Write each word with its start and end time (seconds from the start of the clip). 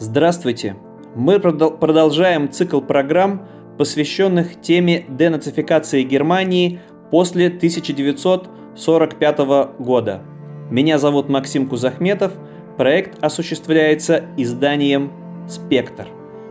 Здравствуйте! 0.00 0.76
Мы 1.16 1.40
продолжаем 1.40 2.52
цикл 2.52 2.80
программ, 2.80 3.48
посвященных 3.78 4.60
теме 4.60 5.04
денацификации 5.08 6.04
Германии 6.04 6.78
после 7.10 7.48
1945 7.48 9.38
года. 9.80 10.22
Меня 10.70 10.98
зовут 10.98 11.28
Максим 11.28 11.68
Кузахметов. 11.68 12.32
Проект 12.76 13.20
осуществляется 13.24 14.26
изданием 14.36 15.10
«Спектр». 15.48 16.06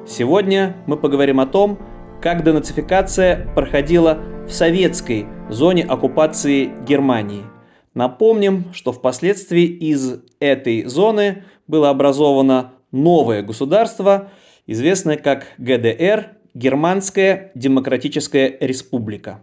Сегодня 0.06 0.76
мы 0.86 0.98
поговорим 0.98 1.40
о 1.40 1.46
том, 1.46 1.80
как 2.22 2.44
денацификация 2.44 3.48
проходила 3.56 4.18
в 4.46 4.52
советской 4.52 5.26
зоне 5.50 5.86
оккупации 5.86 6.70
Германии. 6.86 7.44
Напомним, 7.94 8.66
что 8.74 8.92
впоследствии 8.92 9.64
из 9.64 10.20
этой 10.42 10.84
зоны 10.84 11.46
было 11.66 11.90
образовано 11.90 12.74
новое 12.98 13.42
государство, 13.44 14.32
известное 14.66 15.18
как 15.18 15.48
ГДР, 15.58 16.38
Германская 16.54 17.52
Демократическая 17.56 18.58
Республика. 18.60 19.42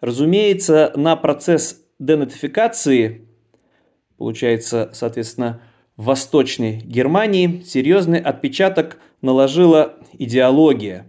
Разумеется, 0.00 0.92
на 0.96 1.14
процесс 1.16 1.82
денатификации, 1.98 3.28
получается, 4.16 4.90
соответственно, 4.92 5.60
в 5.96 6.06
Восточной 6.06 6.78
Германии 6.78 7.62
серьезный 7.64 8.18
отпечаток 8.18 8.98
наложила 9.22 9.94
идеология, 10.14 11.06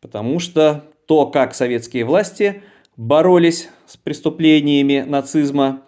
потому 0.00 0.40
что 0.40 0.84
то, 1.06 1.26
как 1.26 1.54
советские 1.54 2.04
власти 2.04 2.62
боролись 2.96 3.68
с 3.86 3.96
преступлениями 3.96 5.04
нацизма, 5.06 5.82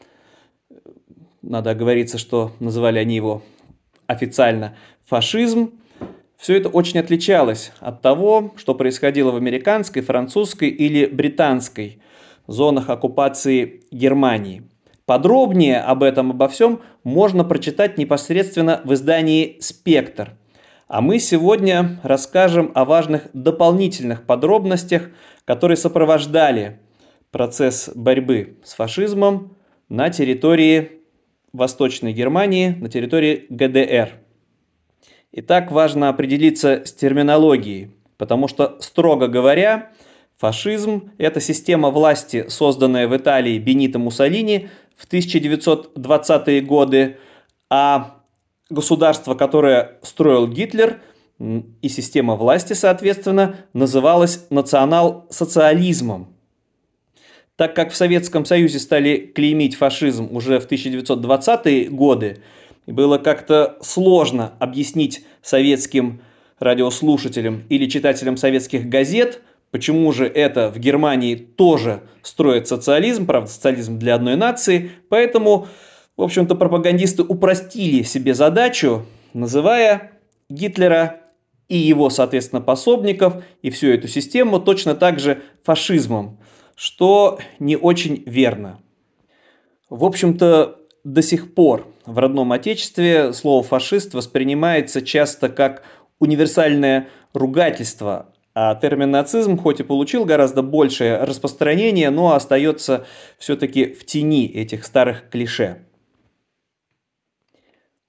надо 1.43 1.71
оговориться, 1.71 2.19
что 2.19 2.53
называли 2.61 2.99
они 2.99 3.17
его 3.17 3.43
официально 4.09 4.77
фашизм, 5.05 5.75
все 6.37 6.57
это 6.57 6.69
очень 6.69 6.99
отличалось 6.99 7.73
от 7.79 8.03
того, 8.03 8.55
что 8.57 8.75
происходило 8.75 9.31
в 9.31 9.37
американской, 9.37 10.03
французской 10.03 10.69
или 10.69 11.07
британской 11.07 12.01
зонах 12.49 12.89
оккупации 12.91 13.83
Германии. 13.93 14.63
Подробнее 15.05 15.81
об 15.81 16.03
этом, 16.03 16.31
обо 16.31 16.49
всем 16.49 16.81
можно 17.05 17.45
прочитать 17.45 17.97
непосредственно 17.99 18.81
в 18.85 18.93
издании 18.95 19.57
«Спектр». 19.61 20.33
А 20.87 21.01
мы 21.01 21.19
сегодня 21.19 22.01
расскажем 22.03 22.73
о 22.75 22.85
важных 22.85 23.29
дополнительных 23.35 24.25
подробностях, 24.25 25.11
которые 25.45 25.77
сопровождали 25.77 26.81
процесс 27.31 27.91
борьбы 27.95 28.59
с 28.65 28.75
фашизмом 28.75 29.57
на 29.89 30.09
территории 30.09 30.98
Восточной 31.59 32.15
Германии, 32.15 32.69
на 32.69 32.89
территории 32.89 33.47
ГДР– 33.51 34.15
Итак, 35.31 35.71
важно 35.71 36.09
определиться 36.09 36.85
с 36.87 36.93
терминологией, 36.93 37.91
потому 38.17 38.49
что, 38.49 38.79
строго 38.81 39.29
говоря, 39.29 39.91
фашизм– 40.39 41.11
это 41.19 41.41
система 41.41 41.91
власти, 41.91 42.47
созданная 42.49 43.07
в 43.07 43.17
Италии 43.17 43.59
Бенито 43.59 43.99
Муссолини 43.99 44.71
в 44.97 45.07
1920-е 45.07 46.63
годы, 46.63 47.19
а 47.69 48.23
государство, 48.71 49.35
которое 49.35 49.99
строил 50.03 50.49
Гитлер, 50.49 51.03
и 51.39 51.89
система 51.89 52.35
власти, 52.35 52.73
соответственно, 52.73 53.57
называлась 53.75 54.47
национал-социализмом. 54.49 56.35
Так 57.59 57.75
как 57.75 57.91
в 57.91 57.97
Советском 57.97 58.45
Союзе 58.45 58.79
стали 58.79 59.33
клеймить 59.35 59.75
фашизм 59.75 60.29
уже 60.31 60.61
в 60.61 60.71
1920-е 60.71 61.89
годы, 61.89 62.39
было 62.87 63.19
как-то 63.19 63.77
сложно 63.83 64.53
объяснить 64.61 65.25
советским 65.43 66.23
радиослушателям 66.61 67.65
или 67.69 67.87
читателям 67.87 68.37
советских 68.37 68.89
газет, 68.89 69.43
почему 69.73 70.13
же 70.13 70.25
это 70.29 70.71
в 70.71 70.79
Германии 70.79 71.35
тоже 71.35 72.03
строит 72.23 72.69
социализм, 72.69 73.27
правда, 73.27 73.51
социализм 73.51 73.99
для 73.99 74.15
одной 74.15 74.37
нации. 74.37 74.93
Поэтому, 75.09 75.67
в 76.17 76.23
общем-то, 76.23 76.55
пропагандисты 76.55 77.25
упростили 77.25 78.05
себе 78.05 78.35
задачу, 78.35 79.05
называя 79.35 80.13
Гитлера 80.49 81.23
и 81.67 81.77
его, 81.77 82.09
соответственно, 82.09 82.63
пособников 82.63 83.43
и 83.63 83.71
всю 83.71 83.89
эту 83.89 84.07
систему 84.07 84.61
точно 84.61 84.95
так 84.95 85.19
же 85.19 85.43
фашизмом, 85.65 86.39
что 86.79 87.41
не 87.59 87.77
очень 87.77 88.23
верно. 88.25 88.81
В 89.91 90.05
общем-то, 90.05 90.79
до 91.03 91.23
сих 91.23 91.53
пор 91.55 91.89
в 92.07 92.17
родном 92.19 92.53
отечестве 92.53 93.33
слово 93.33 93.65
«фашист» 93.65 94.15
воспринимается 94.15 95.03
часто 95.03 95.49
как 95.49 95.83
универсальное 96.21 97.09
ругательство, 97.33 98.33
а 98.55 98.77
термин 98.77 99.11
нацизм 99.11 99.59
хоть 99.59 99.81
и 99.81 99.83
получил 99.83 100.25
гораздо 100.25 100.63
большее 100.63 101.25
распространение, 101.25 102.11
но 102.11 102.35
остается 102.35 103.07
все-таки 103.39 103.87
в 103.87 104.07
тени 104.07 104.47
этих 104.47 104.87
старых 104.87 105.31
клише. 105.31 105.85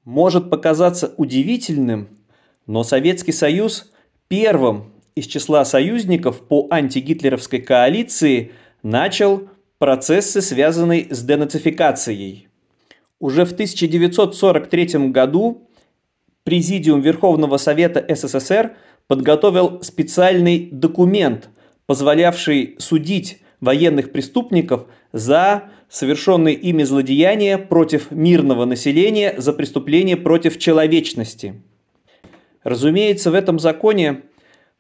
Может 0.06 0.51
показаться 0.51 1.16
удивительным, 1.18 2.19
но 2.68 2.84
Советский 2.84 3.31
Союз 3.31 3.91
первым 4.28 4.94
из 5.19 5.28
числа 5.28 5.66
союзников 5.66 6.47
по 6.47 6.68
антигитлеровской 6.72 7.59
коалиции 7.62 8.52
начал 8.84 9.50
процессы, 9.78 10.41
связанные 10.41 11.07
с 11.13 11.22
денацификацией– 11.24 12.47
уже 13.19 13.46
в 13.46 13.52
1943 13.52 15.09
году 15.09 15.68
Президиум 16.46 17.02
Верховного 17.02 17.57
Совета 17.57 18.03
СССР 18.07 18.75
подготовил 19.07 19.84
специальный 19.84 20.69
документ, 20.72 21.50
позволявший 21.86 22.75
судить 22.80 23.41
военных 23.59 24.12
преступников 24.12 24.86
за 25.12 25.66
совершенные 25.90 26.56
ими 26.56 26.84
злодеяния 26.84 27.57
против 27.57 28.09
мирного 28.12 28.66
населения 28.66 29.36
за 29.38 29.51
преступления 29.51 30.16
против 30.16 30.57
человечности. 30.57 31.62
Разумеется, 32.63 33.31
в 33.31 33.34
этом 33.34 33.59
законе 33.59 34.22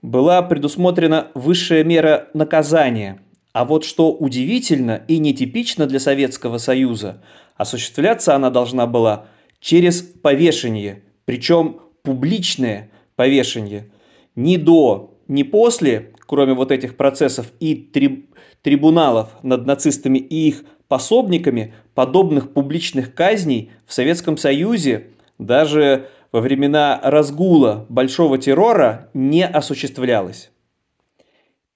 была 0.01 0.41
предусмотрена 0.41 1.27
высшая 1.33 1.83
мера 1.83 2.29
наказания. 2.33 3.21
А 3.53 3.65
вот 3.65 3.83
что 3.83 4.13
удивительно 4.13 5.01
и 5.07 5.17
нетипично 5.17 5.87
для 5.87 5.99
Советского 5.99 6.57
Союза– 6.57 7.21
Осуществляться 7.59 8.35
она 8.35 8.51
должна 8.51 8.87
была 8.87 9.25
через 9.59 10.01
повешение, 10.01 11.03
причем 11.25 11.81
публичное 12.03 12.89
повешение. 13.17 13.91
Ни 14.37 14.55
до, 14.55 15.19
ни 15.27 15.43
после, 15.43 16.13
кроме 16.19 16.53
вот 16.53 16.71
этих 16.71 16.95
процессов 16.95 17.51
и 17.59 17.75
триб, 17.75 18.33
трибуналов 18.61 19.31
над 19.43 19.65
нацистами 19.65 20.19
и 20.19 20.47
их 20.47 20.63
пособниками, 20.87 21.73
подобных 21.95 22.53
публичных 22.53 23.13
казней 23.13 23.71
в 23.85 23.93
Советском 23.93 24.37
Союзе 24.37 25.07
даже 25.37 26.07
во 26.31 26.41
времена 26.41 26.99
разгула 27.03 27.85
большого 27.89 28.37
террора 28.37 29.09
не 29.13 29.45
осуществлялось. 29.45 30.51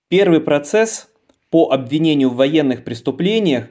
Первый 0.10 0.42
процесс 0.42 1.10
по 1.50 1.72
обвинению 1.72 2.30
в 2.30 2.36
военных 2.36 2.84
преступлениях 2.84 3.66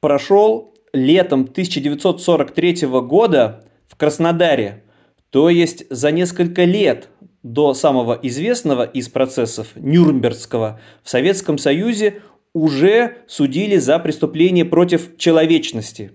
прошел 0.00 0.74
летом 0.92 1.42
1943 1.42 2.86
года 3.00 3.64
в 3.88 3.96
Краснодаре, 3.96 4.84
то 5.30 5.48
есть 5.48 5.84
за 5.90 6.10
несколько 6.10 6.64
лет 6.64 7.08
до 7.42 7.74
самого 7.74 8.18
известного 8.22 8.84
из 8.84 9.08
процессов 9.08 9.68
Нюрнбергского 9.74 10.80
в 11.02 11.10
Советском 11.10 11.58
Союзе 11.58 12.20
уже 12.54 13.18
судили 13.26 13.76
за 13.76 13.98
преступление 13.98 14.64
против 14.64 15.16
человечности. 15.16 16.12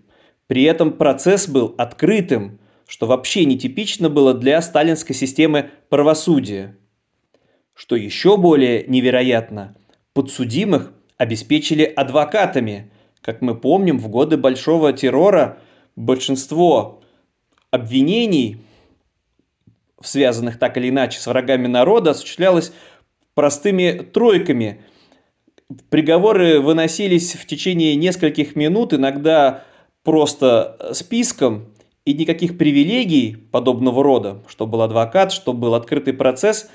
При 0.47 0.63
этом 0.63 0.94
процесс 0.94 1.47
был 1.47 1.73
открытым, 1.78 2.59
что 2.87 3.05
вообще 3.05 3.45
нетипично 3.45 4.09
было 4.09 4.34
для 4.34 4.61
сталинской 4.61 5.16
системы 5.16 5.69
правосудия. 5.89 6.78
Что 7.73 7.95
еще 7.95 8.37
более 8.37 8.85
невероятно, 8.87 9.78
подсудимых 10.13 10.93
обеспечили 11.17 11.84
адвокатами– 11.84 12.91
как 13.28 13.41
мы 13.41 13.55
помним, 13.55 13.99
в 13.99 14.07
годы 14.07 14.37
большого 14.37 14.93
террора 14.93 15.57
большинство 15.97 17.01
обвинений, 17.72 18.61
связанных 20.01 20.57
так 20.57 20.78
или 20.78 20.87
иначе 20.87 21.19
с 21.19 21.28
врагами 21.28 21.67
народа, 21.67 22.11
осуществлялось 22.11 22.72
простыми 23.34 23.99
тройками. 24.13 24.81
Приговоры 25.89 26.61
выносились 26.61 27.34
в 27.34 27.45
течение 27.45 27.97
нескольких 27.97 28.55
минут, 28.55 28.93
иногда 28.93 29.66
просто 30.03 30.91
списком, 30.93 31.73
и 32.08 32.14
никаких 32.14 32.58
привилегий 32.58 33.36
подобного 33.52 34.02
рода, 34.02 34.42
что 34.48 34.66
был 34.66 34.82
адвокат, 34.82 35.34
что 35.34 35.52
был 35.52 35.76
открытый 35.76 36.14
процесс 36.14 36.70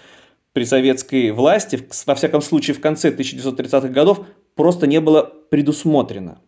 при 0.53 0.65
советской 0.65 1.31
власти, 1.31 1.81
во 2.05 2.15
всяком 2.15 2.43
случае 2.43 2.75
в 2.75 2.83
конце 2.83 3.11
1930-х 3.11 3.89
годов, 3.89 4.27
просто 4.55 4.87
не 4.87 5.01
было 5.01 5.23
предусмотрено. 5.49 6.39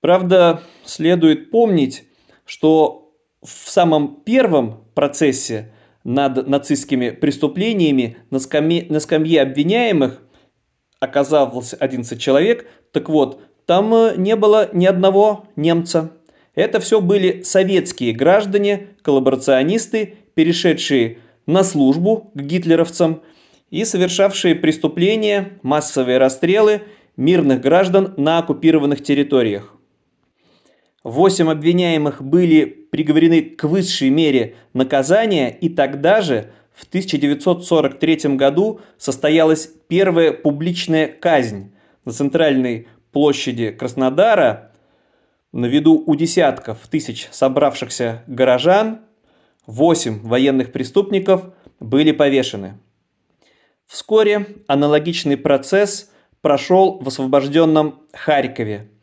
Правда, 0.00 0.62
следует 0.86 1.50
помнить, 1.50 2.04
что 2.46 3.12
в 3.42 3.68
самом 3.68 4.22
первом 4.24 4.84
процессе 4.94 5.74
над 6.02 6.48
нацистскими 6.48 7.10
преступлениями 7.10 8.16
на 8.30 8.38
скамье, 8.38 8.86
на 8.88 9.00
скамье 9.00 9.42
обвиняемых 9.42 10.22
оказался 10.98 11.76
11 11.76 12.18
человек. 12.18 12.66
Так 12.92 13.10
вот, 13.10 13.42
там 13.66 13.92
э, 13.92 14.14
не 14.16 14.34
было 14.34 14.70
ни 14.72 14.86
одного 14.86 15.44
немца. 15.56 16.15
Это 16.56 16.80
все 16.80 17.00
были 17.02 17.42
советские 17.42 18.12
граждане, 18.12 18.88
коллаборационисты, 19.02 20.14
перешедшие 20.34 21.18
на 21.46 21.62
службу 21.62 22.32
к 22.34 22.40
гитлеровцам 22.40 23.22
и 23.70 23.84
совершавшие 23.84 24.54
преступления, 24.54 25.58
массовые 25.62 26.18
расстрелы 26.18 26.82
мирных 27.16 27.60
граждан 27.60 28.14
на 28.16 28.38
оккупированных 28.38 29.02
территориях. 29.02 29.74
Восемь 31.04 31.50
обвиняемых 31.50 32.22
были 32.22 32.64
приговорены 32.64 33.42
к 33.42 33.64
высшей 33.64 34.08
мере 34.08 34.56
наказания, 34.72 35.50
и 35.50 35.68
тогда 35.68 36.22
же, 36.22 36.50
в 36.74 36.84
1943 36.86 38.36
году, 38.36 38.80
состоялась 38.98 39.70
первая 39.88 40.32
публичная 40.32 41.06
казнь 41.06 41.72
на 42.04 42.12
центральной 42.12 42.88
площади 43.12 43.70
Краснодара 43.70 44.72
на 45.56 45.66
виду 45.66 46.02
у 46.06 46.14
десятков 46.14 46.86
тысяч 46.88 47.28
собравшихся 47.30 48.22
горожан. 48.26 49.00
Восемь 49.66 50.20
военных 50.20 50.70
преступников 50.70 51.52
были 51.80 52.12
повешены. 52.12 52.78
Вскоре 53.86 54.46
аналогичный 54.68 55.36
процесс 55.36 56.10
прошел 56.40 56.98
в 57.00 57.08
освобожденном 57.08 58.02
Харькове– 58.12 58.90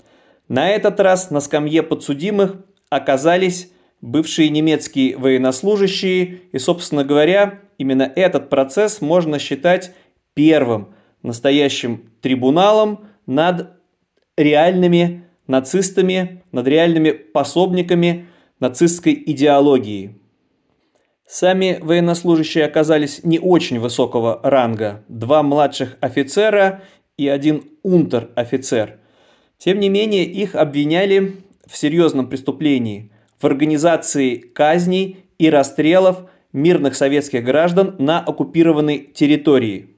на 0.48 0.70
этот 0.70 1.00
раз 1.00 1.32
на 1.32 1.40
скамье 1.40 1.84
подсудимых 1.84 2.58
оказались 2.90 3.72
бывшие 4.02 4.50
немецкие 4.50 5.18
военнослужащие, 5.18 6.42
и, 6.52 6.58
собственно 6.60 7.04
говоря, 7.04 7.62
именно 7.78 8.04
этот 8.04 8.50
процесс 8.50 9.02
можно 9.02 9.40
считать 9.40 9.94
первым 10.34 10.94
настоящим 11.22 12.10
трибуналом 12.22 13.08
над 13.26 13.72
реальными 14.36 15.24
нацистами, 15.48 16.44
над 16.52 16.68
реальными 16.68 17.12
пособниками 17.12 18.28
нацистской 18.60 19.22
идеологии. 19.26 20.20
Сами 21.28 21.80
военнослужащие 21.82 22.66
оказались 22.66 23.24
не 23.24 23.40
очень 23.40 23.80
высокого 23.80 24.40
ранга. 24.44 25.04
Два 25.08 25.44
младших 25.44 25.98
офицера 26.02 26.82
и 27.18 27.28
один 27.28 27.64
унтер-офицер– 27.84 29.00
тем 29.64 29.80
не 29.80 29.88
менее, 29.88 30.26
их 30.26 30.56
обвиняли 30.56 31.38
в 31.66 31.78
серьезном 31.78 32.28
преступлении, 32.28 33.14
в 33.40 33.46
организации 33.46 34.36
казней 34.36 35.26
и 35.38 35.50
расстрелов 35.50 36.24
мирных 36.52 36.96
советских 36.96 37.46
граждан 37.46 37.96
на 37.98 38.20
оккупированной 38.20 39.00
территории. 39.00 39.96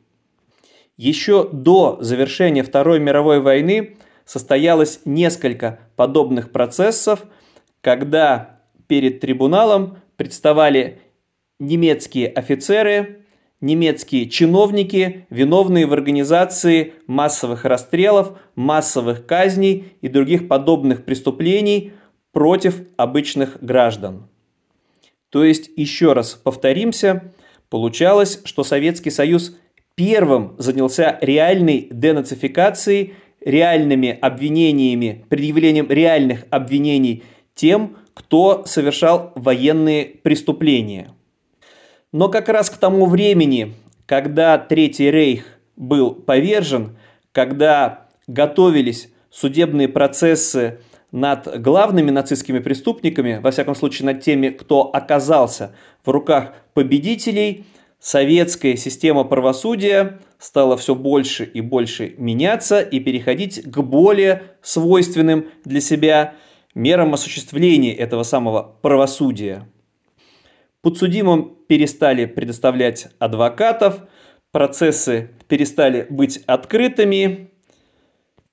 Еще 0.97 1.49
до 1.51 1.97
завершения 1.99 2.61
Второй 2.61 2.99
мировой 2.99 3.39
войны 3.39 3.95
состоялось 4.25 4.99
несколько 5.05 5.79
подобных 5.95 6.51
процессов, 6.51 7.23
когда 7.81 8.59
перед 8.87 9.19
трибуналом 9.19 9.99
представали 10.17 10.99
немецкие 11.59 12.27
офицеры, 12.27 13.25
немецкие 13.61 14.29
чиновники, 14.29 15.25
виновные 15.29 15.85
в 15.85 15.93
организации 15.93 16.93
массовых 17.07 17.65
расстрелов, 17.65 18.37
массовых 18.55 19.25
казней 19.25 19.93
и 20.01 20.07
других 20.07 20.47
подобных 20.47 21.05
преступлений 21.05 21.93
против 22.31 22.81
обычных 22.97 23.63
граждан. 23.63 24.27
То 25.29 25.43
есть, 25.43 25.69
еще 25.75 26.13
раз 26.13 26.33
повторимся, 26.33 27.33
получалось, 27.69 28.41
что 28.43 28.63
Советский 28.63 29.09
Союз 29.09 29.57
первым 29.95 30.55
занялся 30.57 31.17
реальной 31.21 31.87
денацификацией, 31.89 33.15
реальными 33.45 34.09
обвинениями, 34.09 35.25
предъявлением 35.29 35.89
реальных 35.89 36.43
обвинений 36.49 37.23
тем, 37.53 37.95
кто 38.13 38.65
совершал 38.65 39.31
военные 39.35 40.05
преступления– 40.05 41.13
но 42.15 42.29
как 42.29 42.47
раз 42.47 42.69
к 42.69 42.77
тому 42.77 43.07
времени, 43.07 43.73
когда 44.05 44.57
Третий 44.57 45.11
Рейх 45.11 45.43
был 45.75 46.15
повержен, 46.15 46.97
когда 47.33 48.07
готовились 48.25 49.11
судебные 49.29 49.89
процессы 49.89 50.79
над 51.11 51.61
главными 51.61 52.11
нацистскими 52.11 52.59
преступниками, 52.59 53.41
во 53.43 53.51
всяком 53.51 53.75
случае 53.75 54.05
над 54.05 54.21
теми, 54.21 54.47
кто 54.47 54.83
оказался 54.83 55.75
в 56.05 56.09
руках 56.09 56.53
победителей, 56.73 57.65
советская 57.99 58.77
система 58.77 59.25
правосудия 59.25 60.21
стала 60.39 60.77
все 60.77 60.95
больше 60.95 61.45
и 61.45 61.61
больше 61.61 62.13
меняться 62.17 62.81
и 62.81 62.99
переходить 62.99 63.63
к 63.63 63.81
более 63.81 64.43
свойственным 64.61 65.49
для 65.63 65.81
себя 65.81 66.35
мерам 66.73 67.13
осуществления 67.13 67.93
этого 67.93 68.23
самого 68.23 68.77
правосудия. 68.81 69.67
Подсудимым 70.81 71.57
перестали 71.67 72.25
предоставлять 72.25 73.07
адвокатов, 73.17 74.01
процессы 74.51 75.31
перестали 75.47 76.05
быть 76.09 76.43
открытыми, 76.45 77.49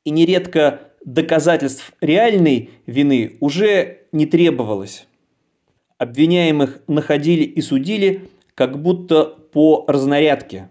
и 0.04 0.10
нередко 0.10 0.80
доказательств 1.04 1.92
реальной 2.00 2.70
вины 2.86 3.36
уже 3.40 4.06
не 4.12 4.26
требовалось. 4.26 5.06
Обвиняемых 5.98 6.80
находили 6.88 7.44
и 7.44 7.60
судили 7.60 8.28
как 8.54 8.80
будто 8.80 9.24
по 9.24 9.84
разнарядке. 9.86 10.68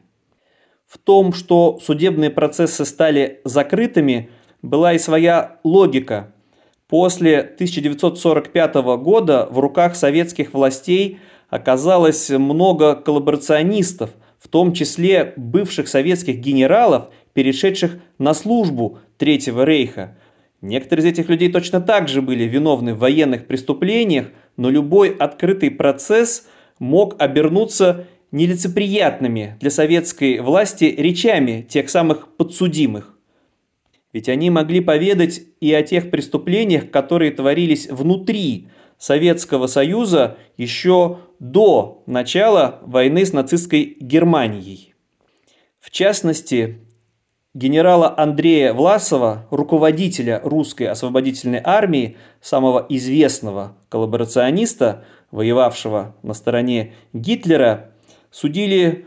В 0.91 0.97
том, 0.97 1.33
что 1.33 1.79
судебные 1.81 2.29
процессы 2.31 2.83
стали 2.85 3.39
закрытыми, 3.45 4.29
была 4.61 4.93
и 4.93 4.99
своя 4.99 5.59
логика. 5.63 6.33
После 6.88 7.39
1945 7.39 8.75
года 8.99 9.47
в 9.49 9.59
руках 9.59 9.95
советских 9.95 10.53
властей– 10.53 11.19
оказалось 11.51 12.29
много 12.29 12.95
коллаборационистов, 12.95 14.09
в 14.39 14.47
том 14.47 14.73
числе 14.73 15.33
бывших 15.35 15.88
советских 15.88 16.39
генералов, 16.39 17.09
перешедших 17.33 17.99
на 18.17 18.33
службу 18.33 18.97
Третьего 19.17 19.63
рейха. 19.63 20.17
Некоторые 20.61 21.05
из 21.05 21.11
этих 21.11 21.29
людей 21.29 21.51
точно 21.51 21.79
так 21.79 22.07
же 22.07 22.23
были 22.23 22.45
виновны 22.45 22.95
в 22.95 22.99
военных 22.99 23.45
преступлениях, 23.45 24.29
но 24.57 24.69
любой 24.69 25.09
открытый 25.09 25.69
процесс 25.69 26.48
мог 26.79 27.21
обернуться 27.21 28.07
нелицеприятными 28.31 29.57
для 29.59 29.69
советской 29.69 30.39
власти 30.39 30.85
речами 30.85 31.65
тех 31.69 31.89
самых 31.89 32.35
подсудимых. 32.38 33.17
Ведь 34.13 34.29
они 34.29 34.50
могли 34.50 34.81
поведать 34.81 35.41
и 35.59 35.73
о 35.73 35.83
тех 35.83 36.11
преступлениях, 36.11 36.89
которые 36.89 37.31
творились 37.31 37.88
внутри 37.89 38.67
Советского 38.97 39.67
Союза 39.67 40.38
еще 40.57 41.19
до 41.39 42.03
начала 42.05 42.79
войны 42.83 43.25
с 43.25 43.33
нацистской 43.33 43.97
Германией. 44.00 44.93
В 45.79 45.89
частности, 45.89 46.79
генерала 47.53 48.13
Андрея 48.15 48.73
Власова, 48.73 49.47
руководителя 49.50 50.39
русской 50.43 50.83
освободительной 50.83 51.61
армии, 51.63 52.17
самого 52.41 52.85
известного 52.89 53.77
коллаборациониста, 53.89 55.05
воевавшего 55.31 56.15
на 56.21 56.33
стороне 56.33 56.93
Гитлера, 57.13 57.90
судили 58.31 59.05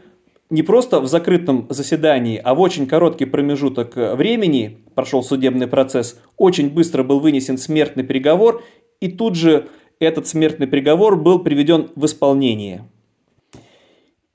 не 0.50 0.62
просто 0.62 1.00
в 1.00 1.08
закрытом 1.08 1.66
заседании, 1.70 2.40
а 2.42 2.54
в 2.54 2.60
очень 2.60 2.86
короткий 2.86 3.24
промежуток 3.24 3.96
времени 3.96 4.78
прошел 4.94 5.22
судебный 5.22 5.66
процесс, 5.66 6.20
очень 6.36 6.70
быстро 6.70 7.02
был 7.02 7.18
вынесен 7.18 7.58
смертный 7.58 8.04
приговор, 8.04 8.62
и 9.00 9.08
тут 9.08 9.34
же 9.34 9.68
этот 9.98 10.26
смертный 10.26 10.66
приговор 10.66 11.16
был 11.16 11.40
приведен 11.40 11.90
в 11.96 12.04
исполнение. 12.04 12.88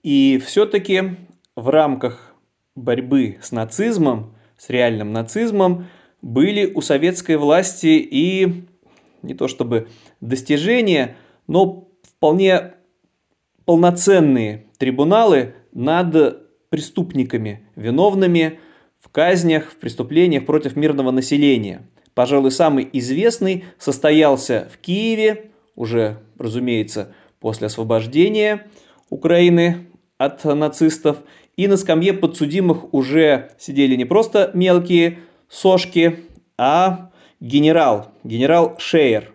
И 0.03 0.41
все-таки 0.46 1.17
в 1.55 1.69
рамках 1.69 2.36
борьбы 2.75 3.38
с 3.41 3.51
нацизмом, 3.51 4.36
с 4.58 4.69
реальным 4.69 5.13
нацизмом, 5.13 5.88
были 6.22 6.65
у 6.74 6.81
советской 6.81 7.38
власти 7.38 7.88
и 7.88 8.65
не 9.22 9.34
то 9.34 9.48
чтобы 9.48 9.88
достижения, 10.22 11.15
но 11.48 11.89
вполне 12.03 12.74
полноценные 13.65 14.65
трибуналы 14.79 15.53
над 15.71 16.69
преступниками, 16.69 17.67
виновными 17.75 18.59
в 19.00 19.09
казнях, 19.09 19.71
в 19.71 19.75
преступлениях 19.75 20.45
против 20.45 20.75
мирного 20.75 21.12
населения. 21.12 21.88
Пожалуй, 22.15 22.51
самый 22.51 22.89
известный 22.93 23.65
состоялся 23.77 24.67
в 24.74 24.77
Киеве 24.79 25.51
уже, 25.75 26.17
разумеется, 26.38 27.13
после 27.39 27.67
освобождения 27.67 28.67
Украины 29.09 29.88
от 30.17 30.43
нацистов. 30.43 31.17
И 31.55 31.67
на 31.67 31.77
скамье 31.77 32.13
подсудимых 32.13 32.93
уже 32.93 33.51
сидели 33.57 33.95
не 33.95 34.05
просто 34.05 34.51
мелкие 34.53 35.19
сошки, 35.50 36.19
а 36.57 37.12
генерал, 37.39 38.12
генерал 38.24 38.75
Шейер. 38.79 39.33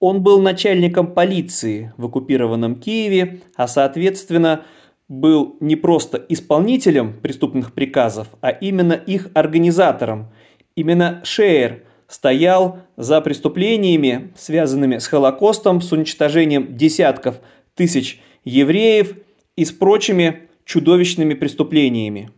Он 0.00 0.22
был 0.22 0.40
начальником 0.40 1.12
полиции 1.12 1.92
в 1.96 2.06
оккупированном 2.06 2.76
Киеве, 2.76 3.40
а 3.56 3.66
соответственно 3.66 4.64
был 5.08 5.56
не 5.60 5.74
просто 5.74 6.24
исполнителем 6.28 7.14
преступных 7.20 7.72
приказов, 7.72 8.28
а 8.40 8.50
именно 8.50 8.92
их 8.92 9.28
организатором. 9.34 10.28
Именно 10.76 11.20
Шейер 11.24 11.82
стоял 12.06 12.78
за 12.96 13.20
преступлениями, 13.20 14.32
связанными 14.36 14.98
с 14.98 15.06
Холокостом, 15.06 15.80
с 15.80 15.90
уничтожением 15.92 16.76
десятков 16.76 17.40
тысяч 17.74 18.20
евреев 18.44 19.16
и 19.56 19.64
с 19.64 19.72
прочими 19.72 20.48
чудовищными 20.64 21.34
преступлениями. 21.34 22.30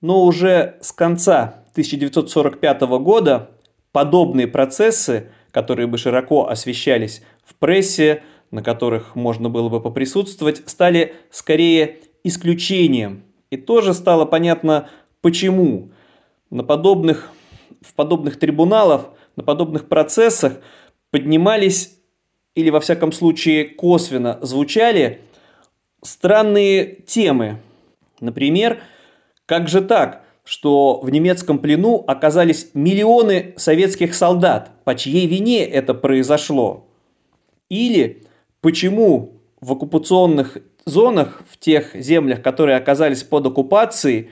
Но 0.00 0.24
уже 0.24 0.76
с 0.80 0.92
конца 0.92 1.64
1945 1.72 2.80
года 3.00 3.50
подобные 3.92 4.46
процессы, 4.46 5.30
которые 5.50 5.86
бы 5.86 5.98
широко 5.98 6.48
освещались 6.48 7.22
в 7.44 7.54
прессе, 7.54 8.22
на 8.50 8.62
которых 8.62 9.14
можно 9.14 9.50
было 9.50 9.68
бы 9.68 9.80
поприсутствовать, 9.80 10.62
стали 10.66 11.14
скорее 11.30 11.98
исключением. 12.24 13.24
И 13.50 13.56
тоже 13.56 13.94
стало 13.94 14.24
понятно, 14.24 14.88
почему. 15.20 15.90
На 16.50 16.64
подобных, 16.64 17.30
в 17.80 17.94
подобных 17.94 18.38
трибуналах, 18.38 19.10
на 19.36 19.42
подобных 19.42 19.88
процессах 19.88 20.54
поднимались 21.10 21.98
или 22.54 22.70
во 22.70 22.80
всяком 22.80 23.12
случае 23.12 23.64
косвенно 23.66 24.38
звучали 24.42 25.20
странные 26.02 26.96
темы. 27.06 27.60
Например, 28.20 28.82
как 29.46 29.68
же 29.68 29.80
так, 29.80 30.24
что 30.48 31.00
в 31.02 31.10
немецком 31.10 31.58
плену 31.58 32.02
оказались 32.06 32.70
миллионы 32.72 33.52
советских 33.58 34.14
солдат, 34.14 34.70
по 34.84 34.94
чьей 34.94 35.26
вине 35.26 35.62
это 35.62 35.92
произошло? 35.92 36.86
Или 37.68 38.22
почему 38.62 39.42
в 39.60 39.72
оккупационных 39.72 40.56
зонах, 40.86 41.42
в 41.50 41.58
тех 41.58 41.94
землях, 41.94 42.40
которые 42.40 42.78
оказались 42.78 43.24
под 43.24 43.48
оккупацией, 43.48 44.30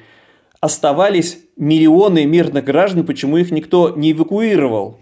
оставались 0.60 1.38
миллионы 1.58 2.24
мирных 2.24 2.64
граждан, 2.64 3.04
почему 3.04 3.36
их 3.36 3.50
никто 3.50 3.90
не 3.90 4.12
эвакуировал? 4.12 4.98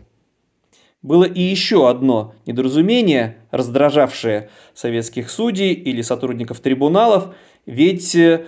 Было 1.00 1.22
и 1.22 1.40
еще 1.40 1.88
одно 1.88 2.34
недоразумение, 2.44 3.36
раздражавшее 3.52 4.50
советских 4.74 5.30
судей 5.30 5.74
или 5.74 6.02
сотрудников 6.02 6.58
трибуналов, 6.58 7.36
ведь 7.66 8.16
э, 8.16 8.46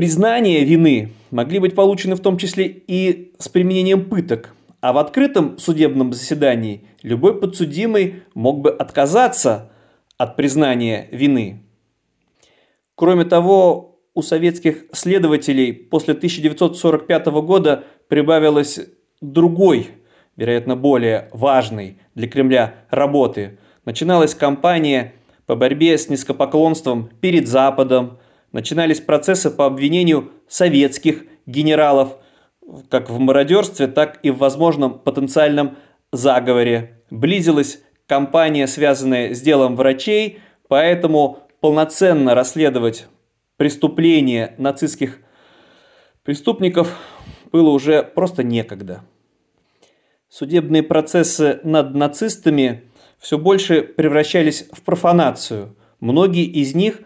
признания 0.00 0.64
вины 0.64 1.12
могли 1.30 1.58
быть 1.58 1.74
получены 1.74 2.16
в 2.16 2.20
том 2.20 2.38
числе 2.38 2.66
и 2.66 3.34
с 3.38 3.50
применением 3.50 4.06
пыток, 4.06 4.54
а 4.80 4.94
в 4.94 4.96
открытом 4.96 5.58
судебном 5.58 6.14
заседании 6.14 6.86
любой 7.02 7.38
подсудимый 7.38 8.22
мог 8.32 8.62
бы 8.62 8.70
отказаться 8.70 9.70
от 10.16 10.36
признания 10.36 11.06
вины. 11.12 11.64
Кроме 12.94 13.26
того, 13.26 14.00
у 14.14 14.22
советских 14.22 14.86
следователей 14.92 15.74
после 15.74 16.14
1945 16.14 17.26
года 17.26 17.84
прибавилось 18.08 18.80
другой 19.20 19.88
вероятно, 20.34 20.76
более 20.76 21.28
важной 21.34 21.98
для 22.14 22.26
Кремля 22.26 22.76
работы, 22.88 23.58
начиналась 23.84 24.34
кампания 24.34 25.12
по 25.44 25.56
борьбе 25.56 25.98
с 25.98 26.08
низкопоклонством 26.08 27.10
перед 27.20 27.46
Западом, 27.46 28.19
начинались 28.52 29.00
процессы 29.00 29.50
по 29.50 29.66
обвинению 29.66 30.30
советских 30.48 31.24
генералов 31.46 32.16
как 32.88 33.10
в 33.10 33.18
мародерстве, 33.18 33.88
так 33.88 34.20
и 34.22 34.30
в 34.30 34.38
возможном 34.38 34.98
потенциальном 34.98 35.76
заговоре. 36.12 37.02
Близилась 37.10 37.82
кампания, 38.06 38.66
связанная 38.66 39.34
с 39.34 39.40
делом 39.40 39.76
врачей, 39.76 40.40
поэтому 40.68 41.38
полноценно 41.60 42.34
расследовать 42.34 43.06
преступления 43.56 44.54
нацистских 44.58 45.18
преступников 46.22 46.96
было 47.50 47.70
уже 47.70 48.02
просто 48.02 48.42
некогда 48.42 49.02
судебные 50.30 50.82
процессы 50.82 51.60
над 51.64 51.94
нацистами 51.94 52.84
все 53.18 53.36
больше 53.36 53.82
превращались 53.82 54.66
в 54.72 54.80
профанацию. 54.82 55.76
Многие 55.98 56.44
из 56.44 56.74
них 56.74 57.00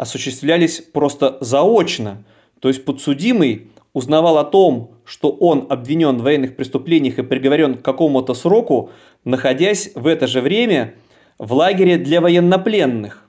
осуществлялись 0.00 0.80
просто 0.80 1.36
заочно, 1.42 2.24
то 2.60 2.68
есть 2.68 2.86
подсудимый 2.86 3.70
узнавал 3.92 4.38
о 4.38 4.44
том, 4.44 4.92
что 5.04 5.30
он 5.30 5.66
обвинен 5.68 6.16
в 6.16 6.22
военных 6.22 6.56
преступлениях 6.56 7.18
и 7.18 7.22
приговорен 7.22 7.74
к 7.74 7.82
какому-то 7.82 8.32
сроку, 8.32 8.90
находясь 9.24 9.90
в 9.94 10.06
это 10.06 10.26
же 10.26 10.40
время 10.40 10.94
в 11.38 11.52
лагере 11.52 11.98
для 11.98 12.22
военнопленных. 12.22 13.28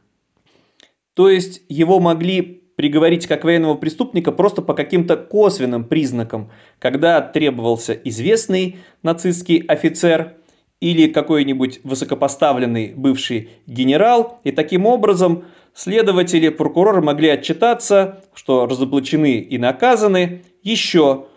То 1.13 1.29
есть 1.29 1.61
его 1.67 1.99
могли 1.99 2.63
приговорить 2.77 3.27
как 3.27 3.43
военного 3.43 3.75
преступника 3.75 4.31
просто 4.31 4.61
по 4.61 4.73
каким-то 4.73 5.17
косвенным 5.17 5.83
признакам, 5.83 6.51
когда 6.79 7.19
требовался 7.19 7.91
известный 7.93 8.77
нацистский 9.03 9.57
офицер 9.57 10.37
или 10.81 11.07
какой-нибудь 11.07 11.79
высокопоставленный 11.83 12.93
бывший 12.93 13.51
генерал, 13.67 14.39
и 14.43 14.51
таким 14.51 14.85
образом 14.85 15.45
следователи, 15.73 16.49
прокуроры 16.49 17.01
могли 17.01 17.29
отчитаться, 17.29 18.21
что 18.33 18.65
разоблачены 18.65 19.39
и 19.39 19.57
наказаны 19.57 20.41
еще 20.63 21.27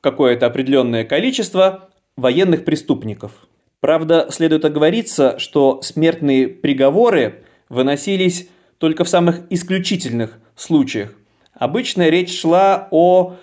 какое-то 0.00 0.46
определенное 0.46 1.04
количество 1.04 1.88
военных 2.16 2.64
преступников. 2.64 3.32
Правда, 3.80 4.26
следует 4.30 4.64
оговориться, 4.64 5.38
что 5.38 5.80
смертные 5.82 6.48
приговоры 6.48 7.44
выносились 7.68 8.48
только 8.78 9.04
в 9.04 9.08
самых 9.08 9.42
исключительных 9.50 10.38
случаях. 10.56 11.12
Обычно 11.54 12.08
речь 12.08 12.40
шла 12.40 12.88
о 12.90 13.36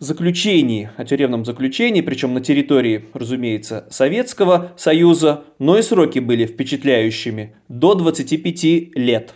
заключении, 0.00 0.90
о 0.96 1.04
тюремном 1.04 1.44
заключении, 1.44 2.00
причем 2.00 2.34
на 2.34 2.40
территории, 2.40 3.04
разумеется, 3.12 3.86
Советского 3.90 4.72
Союза, 4.76 5.44
но 5.58 5.78
и 5.78 5.82
сроки 5.82 6.18
были 6.18 6.46
впечатляющими– 6.46 7.54
до 7.68 7.94
25 7.94 8.96
лет. 8.96 9.34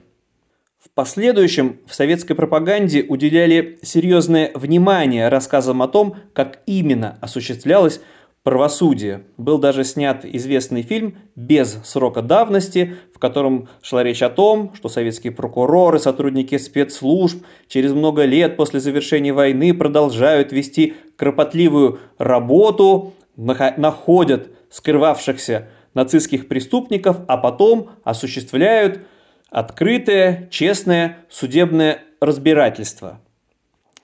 В 0.78 0.90
последующем 0.94 1.80
в 1.86 1.94
советской 1.94 2.34
пропаганде 2.34 3.04
уделяли 3.06 3.78
серьезное 3.82 4.50
внимание 4.54 5.28
рассказам 5.28 5.82
о 5.82 5.88
том, 5.88 6.16
как 6.32 6.60
именно 6.66 7.18
осуществлялось 7.20 8.00
правосудия. 8.44 9.24
Был 9.38 9.58
даже 9.58 9.84
снят 9.84 10.24
известный 10.24 10.82
фильм 10.82 11.16
без 11.34 11.78
срока 11.82 12.20
давности, 12.22 12.94
в 13.14 13.18
котором 13.18 13.68
шла 13.82 14.04
речь 14.04 14.22
о 14.22 14.28
том, 14.28 14.72
что 14.74 14.88
советские 14.90 15.32
прокуроры, 15.32 15.98
сотрудники 15.98 16.58
спецслужб 16.58 17.42
через 17.66 17.92
много 17.92 18.24
лет 18.26 18.56
после 18.56 18.80
завершения 18.80 19.32
войны 19.32 19.72
продолжают 19.72 20.52
вести 20.52 20.94
кропотливую 21.16 21.98
работу, 22.18 23.14
находят 23.36 24.50
скрывавшихся 24.70 25.68
нацистских 25.94 26.46
преступников, 26.46 27.20
а 27.26 27.38
потом 27.38 27.90
осуществляют 28.04 29.00
открытое, 29.48 30.48
честное 30.50 31.18
судебное 31.30 32.02
разбирательство. 32.20 33.20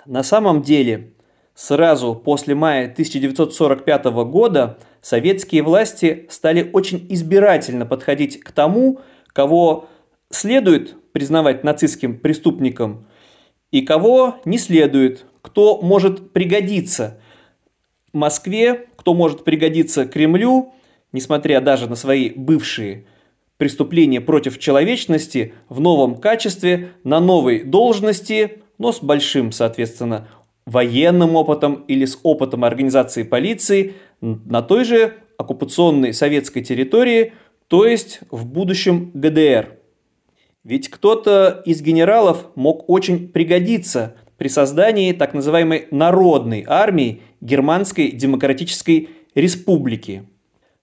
На 0.07 0.23
самом 0.23 0.63
деле 0.63 1.13
Сразу 1.61 2.15
после 2.15 2.55
мая 2.55 2.85
1945 2.85 4.05
года 4.25 4.79
советские 5.03 5.63
власти 5.63 6.27
стали 6.31 6.71
очень 6.73 7.07
избирательно 7.11 7.85
подходить 7.85 8.41
к 8.41 8.51
тому, 8.51 9.01
кого 9.27 9.87
следует 10.31 10.97
признавать 11.13 11.63
нацистским 11.63 12.19
преступником 12.19 13.05
и 13.73 13.83
кого 13.83 14.37
не 14.47 14.57
следует, 14.57 15.27
кто 15.43 15.83
может 15.83 16.33
пригодиться 16.33 17.21
Москве, 18.15 18.87
кто 18.97 19.13
может 19.13 19.45
пригодиться 19.45 20.07
Кремлю, 20.07 20.73
несмотря 21.13 21.61
даже 21.61 21.91
на 21.91 21.95
свои 21.95 22.31
бывшие 22.31 23.05
преступления 23.59 24.23
против 24.23 24.59
человечности 24.59 25.53
в 25.69 25.79
новом 25.79 26.23
качестве, 26.23 26.93
на 27.05 27.21
новой 27.21 27.65
должности, 27.65 28.63
но 28.79 28.93
с 28.93 29.03
большим, 29.03 29.53
соответственно, 29.53 30.27
военным 30.67 31.37
опытом 31.37 31.85
или 31.89 32.05
с 32.05 32.19
опытом 32.23 32.65
организации 32.65 33.23
полиции 33.23 33.95
на 34.21 34.63
той 34.63 34.85
же 34.85 35.15
оккупационной 35.39 36.13
советской 36.13 36.61
территории, 36.63 37.33
то 37.69 37.87
есть 37.87 38.21
в 38.31 38.47
будущем 38.47 39.11
ГДР. 39.15 39.79
Ведь 40.65 40.89
кто-то 40.89 41.63
из 41.65 41.81
генералов 41.81 42.47
мог 42.55 42.89
очень 42.89 43.29
пригодиться 43.29 44.17
при 44.37 44.49
создании 44.49 45.13
так 45.13 45.35
называемой 45.35 45.89
народной 45.91 46.65
армии 46.67 47.23
Германской 47.41 48.11
Демократической 48.11 49.09
Республики. 49.35 50.25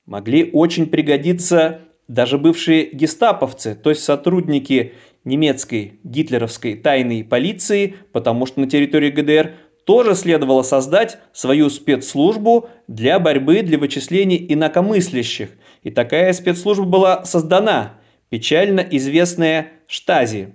Могли 0.06 0.50
очень 0.52 0.88
пригодиться 0.88 1.82
даже 2.08 2.38
бывшие 2.38 2.90
гестаповцы, 2.92 3.76
то 3.76 3.90
есть 3.90 4.04
сотрудники 4.04 4.94
немецкой 5.26 6.00
гитлеровской 6.04 6.76
тайной 6.76 7.24
полиции, 7.24 7.96
потому 8.14 8.46
что 8.46 8.62
на 8.62 8.70
территории 8.70 9.12
ГДР 9.12 9.56
тоже 9.88 10.16
следовало 10.16 10.64
создать 10.64 11.18
свою 11.32 11.70
спецслужбу 11.70 12.70
для 12.90 13.20
борьбы 13.20 13.62
для 13.62 13.78
вычисления 13.78 14.54
инакомыслящих. 14.54 15.52
И 15.82 15.92
такая 15.92 16.34
спецслужба 16.34 16.84
была 16.84 17.24
создана, 17.24 17.94
печально 18.28 18.82
известная 18.82 19.72
Штази. 19.88 20.54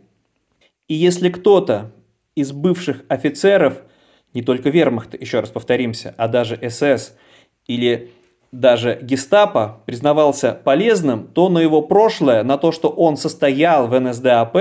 И 0.87 0.93
если 0.93 1.31
кто-то 1.31 1.93
из 2.35 2.53
бывших 2.53 3.05
офицеров, 3.09 3.81
не 4.35 4.43
только 4.43 4.69
вермахта, 4.69 5.17
еще 5.17 5.41
раз 5.41 5.49
повторимся, 5.49 6.15
а 6.19 6.29
даже 6.29 6.61
СС 6.69 7.15
или 7.67 8.11
даже 8.53 8.99
гестапо 9.01 9.83
признавался 9.87 10.53
полезным, 10.53 11.27
то 11.27 11.49
на 11.49 11.59
его 11.59 11.81
прошлое, 11.81 12.45
на 12.45 12.59
то, 12.59 12.71
что 12.71 12.89
он 12.91 13.17
состоял 13.17 13.89
в 13.89 13.99
НСДАП, 13.99 14.57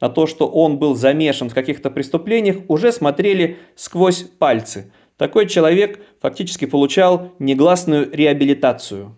на 0.00 0.08
то, 0.08 0.26
что 0.26 0.48
он 0.48 0.78
был 0.78 0.96
замешан 0.96 1.48
в 1.48 1.54
каких-то 1.54 1.90
преступлениях, 1.90 2.56
уже 2.66 2.90
смотрели 2.90 3.58
сквозь 3.76 4.24
пальцы. 4.24 4.92
Такой 5.16 5.48
человек 5.48 6.00
фактически 6.20 6.64
получал 6.64 7.32
негласную 7.38 8.10
реабилитацию. 8.12 9.16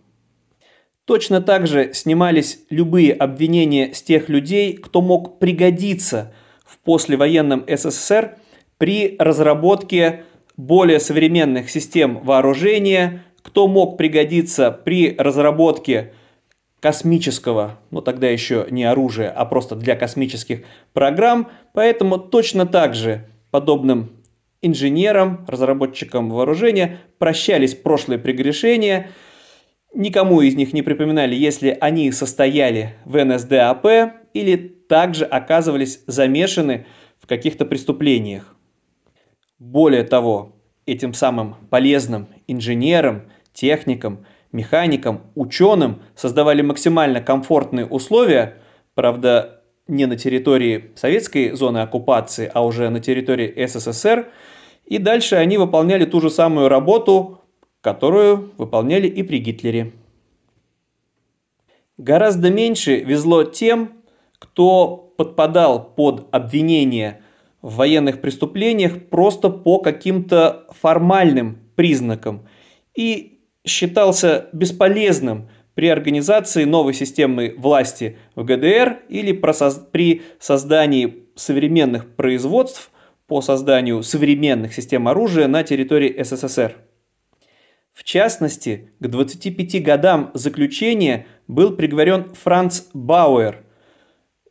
Точно 1.06 1.40
так 1.40 1.66
же 1.66 1.94
снимались 1.94 2.60
любые 2.68 3.14
обвинения 3.14 3.94
с 3.94 4.02
тех 4.02 4.28
людей, 4.28 4.74
кто 4.74 5.00
мог 5.00 5.38
пригодиться 5.38 6.34
в 6.66 6.78
послевоенном 6.80 7.64
СССР 7.66 8.36
при 8.76 9.16
разработке 9.18 10.24
более 10.58 11.00
современных 11.00 11.70
систем 11.70 12.20
вооружения, 12.22 13.24
кто 13.42 13.68
мог 13.68 13.96
пригодиться 13.96 14.70
при 14.70 15.14
разработке 15.16 16.12
космического, 16.80 17.78
ну 17.90 18.00
тогда 18.00 18.28
еще 18.28 18.66
не 18.70 18.84
оружия, 18.84 19.30
а 19.30 19.44
просто 19.44 19.74
для 19.74 19.96
космических 19.96 20.64
программ. 20.92 21.48
Поэтому 21.74 22.18
точно 22.18 22.66
так 22.66 22.94
же 22.94 23.26
подобным 23.50 24.10
инженерам, 24.62 25.44
разработчикам 25.48 26.30
вооружения 26.30 26.98
прощались 27.18 27.74
прошлые 27.74 28.18
прегрешения, 28.18 29.10
никому 29.94 30.40
из 30.40 30.54
них 30.54 30.72
не 30.72 30.82
припоминали, 30.82 31.34
если 31.34 31.76
они 31.80 32.10
состояли 32.12 32.94
в 33.04 33.22
НСДАП 33.22 33.86
или 34.34 34.56
также 34.56 35.24
оказывались 35.24 36.02
замешаны 36.06 36.86
в 37.20 37.26
каких-то 37.26 37.64
преступлениях. 37.64 38.54
Более 39.58 40.04
того, 40.04 40.57
этим 40.88 41.14
самым 41.14 41.56
полезным 41.70 42.28
инженерам, 42.46 43.22
техникам, 43.52 44.24
механикам, 44.52 45.20
ученым 45.34 46.02
создавали 46.14 46.62
максимально 46.62 47.20
комфортные 47.20 47.86
условия, 47.86 48.56
правда, 48.94 49.62
не 49.86 50.06
на 50.06 50.16
территории 50.16 50.90
советской 50.96 51.52
зоны 51.52 51.78
оккупации, 51.78 52.50
а 52.52 52.64
уже 52.64 52.88
на 52.88 53.00
территории 53.00 53.66
СССР, 53.66 54.28
и 54.84 54.98
дальше 54.98 55.36
они 55.36 55.58
выполняли 55.58 56.04
ту 56.04 56.20
же 56.20 56.30
самую 56.30 56.68
работу, 56.68 57.42
которую 57.80 58.52
выполняли 58.56 59.06
и 59.06 59.22
при 59.22 59.38
Гитлере. 59.38 59.92
Гораздо 61.98 62.50
меньше 62.50 63.00
везло 63.00 63.44
тем, 63.44 63.92
кто 64.38 65.12
подпадал 65.16 65.94
под 65.94 66.28
обвинение 66.30 67.22
в 67.62 67.76
военных 67.76 68.20
преступлениях 68.20 69.08
просто 69.08 69.48
по 69.48 69.78
каким-то 69.78 70.66
формальным 70.80 71.58
признакам 71.74 72.46
и 72.94 73.40
считался 73.66 74.48
бесполезным 74.52 75.48
при 75.74 75.88
организации 75.88 76.64
новой 76.64 76.94
системы 76.94 77.54
власти 77.56 78.18
в 78.34 78.44
ГДР 78.44 79.02
или 79.08 79.32
при 79.32 80.22
создании 80.40 81.24
современных 81.36 82.16
производств 82.16 82.90
по 83.28 83.42
созданию 83.42 84.02
современных 84.02 84.74
систем 84.74 85.06
оружия 85.06 85.46
на 85.46 85.62
территории 85.62 86.20
СССР. 86.22 86.76
В 87.92 88.04
частности, 88.04 88.92
к 89.00 89.06
25 89.06 89.82
годам 89.82 90.30
заключения 90.34 91.26
был 91.46 91.76
приговорен 91.76 92.32
Франц 92.34 92.84
Бауэр. 92.94 93.64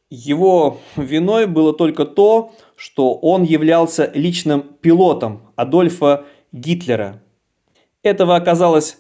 Его 0.10 0.80
виной 0.96 1.48
было 1.48 1.74
только 1.74 2.06
то, 2.06 2.52
что 2.52 2.62
он 3.20 3.44
являлся 3.44 4.10
личным 4.14 4.62
пилотом 4.62 5.52
Адольфа 5.56 6.26
Гитлера. 6.52 7.22
Этого 8.04 8.36
оказалось 8.36 9.00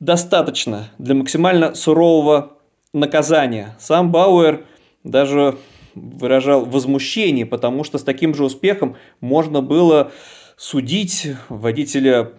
достаточно 0.00 0.90
для 0.98 1.14
максимально 1.14 1.74
сурового 1.74 2.58
наказания. 2.92 3.76
Сам 3.78 4.10
Бауэр 4.10 4.64
даже 5.04 5.58
выражал 5.94 6.64
возмущение, 6.64 7.46
потому 7.46 7.84
что 7.84 7.98
с 7.98 8.02
таким 8.02 8.34
же 8.34 8.44
успехом 8.44 8.96
можно 9.20 9.60
было 9.60 10.10
судить 10.56 11.28
водителя 11.48 12.32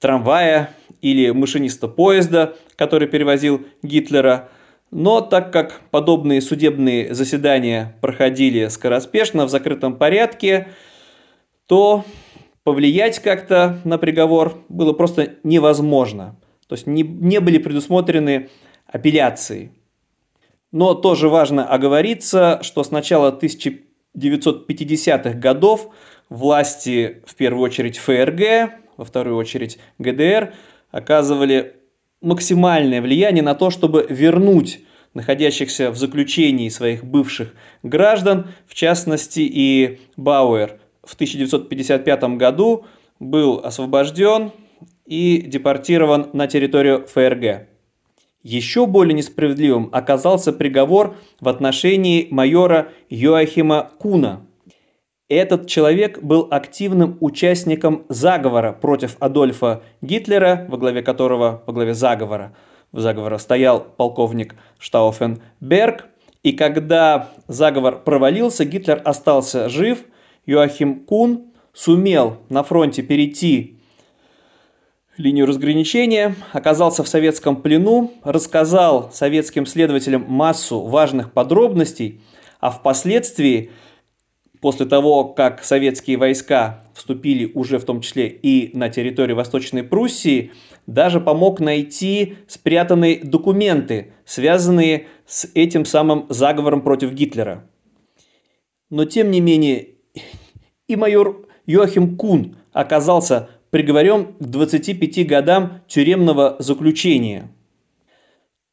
трамвая 0.00 0.70
или 1.00 1.30
машиниста 1.30 1.88
поезда, 1.88 2.56
который 2.76 3.08
перевозил 3.08 3.66
Гитлера. 3.82 4.48
Но 4.90 5.20
так 5.20 5.52
как 5.52 5.80
подобные 5.90 6.40
судебные 6.40 7.14
заседания 7.14 7.96
проходили 8.00 8.68
скороспешно, 8.68 9.46
в 9.46 9.50
закрытом 9.50 9.96
порядке, 9.96 10.68
то 11.66 12.04
повлиять 12.62 13.18
как-то 13.18 13.80
на 13.84 13.98
приговор 13.98 14.62
было 14.68 14.92
просто 14.92 15.34
невозможно. 15.42 16.36
То 16.68 16.74
есть 16.74 16.86
не, 16.86 17.02
не 17.02 17.40
были 17.40 17.58
предусмотрены 17.58 18.48
апелляции. 18.86 19.72
Но 20.72 20.94
тоже 20.94 21.28
важно 21.28 21.66
оговориться, 21.66 22.60
что 22.62 22.82
с 22.84 22.90
начала 22.90 23.30
1950-х 23.30 25.38
годов 25.38 25.90
власти, 26.28 27.22
в 27.26 27.34
первую 27.34 27.64
очередь 27.64 27.96
ФРГ, 27.98 28.72
во 28.96 29.04
вторую 29.04 29.36
очередь 29.36 29.78
ГДР, 29.98 30.54
оказывали 30.90 31.76
максимальное 32.26 33.00
влияние 33.00 33.44
на 33.44 33.54
то, 33.54 33.70
чтобы 33.70 34.04
вернуть 34.10 34.80
находящихся 35.14 35.90
в 35.90 35.96
заключении 35.96 36.68
своих 36.68 37.04
бывших 37.04 37.54
граждан, 37.82 38.48
в 38.66 38.74
частности 38.74 39.40
и 39.40 40.00
Бауэр 40.16 40.78
в 41.04 41.14
1955 41.14 42.24
году 42.36 42.84
был 43.20 43.60
освобожден 43.64 44.50
и 45.06 45.40
депортирован 45.40 46.28
на 46.32 46.48
территорию 46.48 47.06
ФРГ. 47.06 47.68
Еще 48.42 48.86
более 48.86 49.14
несправедливым 49.14 49.88
оказался 49.92 50.52
приговор 50.52 51.16
в 51.40 51.48
отношении 51.48 52.26
майора 52.30 52.88
Йоахима 53.08 53.92
Куна. 53.98 54.42
Этот 55.28 55.66
человек 55.66 56.22
был 56.22 56.46
активным 56.50 57.18
участником 57.20 58.04
заговора 58.08 58.72
против 58.72 59.16
Адольфа 59.18 59.82
Гитлера, 60.00 60.66
во 60.68 60.76
главе 60.78 61.02
которого, 61.02 61.64
во 61.66 61.72
главе 61.72 61.94
заговора, 61.94 62.54
в 62.92 63.00
заговора 63.00 63.38
стоял 63.38 63.80
полковник 63.80 64.54
Штауфенберг. 64.78 66.06
И 66.44 66.52
когда 66.52 67.30
заговор 67.48 68.02
провалился, 68.04 68.64
Гитлер 68.64 69.02
остался 69.04 69.68
жив, 69.68 70.04
Йоахим 70.46 71.04
Кун 71.04 71.46
сумел 71.72 72.36
на 72.48 72.62
фронте 72.62 73.02
перейти 73.02 73.80
линию 75.16 75.46
разграничения, 75.46 76.36
оказался 76.52 77.02
в 77.02 77.08
советском 77.08 77.56
плену, 77.56 78.12
рассказал 78.22 79.10
советским 79.12 79.66
следователям 79.66 80.24
массу 80.28 80.82
важных 80.82 81.32
подробностей, 81.32 82.20
а 82.60 82.70
впоследствии, 82.70 83.70
после 84.60 84.86
того, 84.86 85.24
как 85.24 85.62
советские 85.64 86.16
войска 86.16 86.84
вступили 86.94 87.50
уже 87.54 87.78
в 87.78 87.84
том 87.84 88.00
числе 88.00 88.28
и 88.28 88.76
на 88.76 88.88
территорию 88.88 89.36
Восточной 89.36 89.82
Пруссии, 89.82 90.52
даже 90.86 91.20
помог 91.20 91.60
найти 91.60 92.36
спрятанные 92.46 93.20
документы, 93.22 94.12
связанные 94.24 95.06
с 95.26 95.48
этим 95.54 95.84
самым 95.84 96.26
заговором 96.28 96.82
против 96.82 97.12
Гитлера. 97.12 97.68
Но 98.90 99.04
тем 99.04 99.30
не 99.30 99.40
менее 99.40 99.88
и 100.86 100.96
майор 100.96 101.46
Йохим 101.66 102.16
Кун 102.16 102.56
оказался 102.72 103.48
приговорен 103.70 104.34
к 104.38 104.44
25 104.44 105.26
годам 105.26 105.80
тюремного 105.88 106.56
заключения. 106.60 107.50